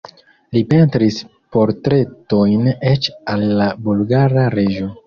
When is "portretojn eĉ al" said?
1.57-3.47